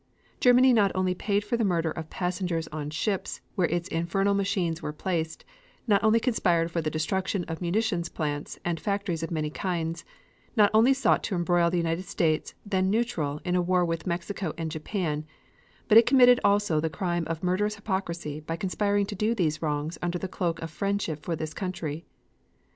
Germany 0.39 0.73
not 0.73 0.91
only 0.95 1.13
paid 1.13 1.43
for 1.43 1.57
the 1.57 1.63
murder 1.63 1.91
of 1.91 2.09
passengers 2.09 2.67
on 2.69 2.89
ships 2.89 3.39
where 3.53 3.67
its 3.69 3.87
infernal 3.89 4.33
machines 4.33 4.81
were 4.81 4.91
placed, 4.91 5.45
not 5.85 6.03
only 6.03 6.19
conspired 6.19 6.71
for 6.71 6.81
the 6.81 6.89
destruction 6.89 7.43
of 7.43 7.61
munition 7.61 8.01
plants 8.11 8.57
and 8.65 8.79
factories 8.79 9.21
of 9.21 9.29
many 9.29 9.51
kinds, 9.51 10.03
not 10.55 10.71
only 10.73 10.91
sought 10.91 11.21
to 11.25 11.35
embroil 11.35 11.69
the 11.69 11.77
United 11.77 12.05
States, 12.05 12.55
then 12.65 12.89
neutral, 12.89 13.41
in 13.45 13.55
a 13.55 13.61
war 13.61 13.85
with 13.85 14.07
Mexico 14.07 14.55
and 14.57 14.71
Japan, 14.71 15.23
but 15.87 15.99
it 15.99 16.07
committed 16.07 16.39
also 16.43 16.79
the 16.79 16.89
crime 16.89 17.25
of 17.27 17.43
murderous 17.43 17.75
hypocrisy 17.75 18.39
by 18.39 18.55
conspiring 18.55 19.05
to 19.05 19.13
do 19.13 19.35
these 19.35 19.61
wrongs 19.61 19.99
under 20.01 20.17
the 20.17 20.27
cloak 20.27 20.59
of 20.63 20.71
friendship 20.71 21.21
for 21.23 21.35
this 21.35 21.53
country. 21.53 22.07